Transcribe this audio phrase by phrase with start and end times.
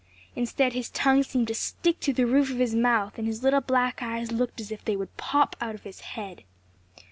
[0.35, 3.61] Instead his tongue seemed to stick to the roof of his mouth and his little
[3.61, 6.43] black eyes looked as if they would pop out of his head.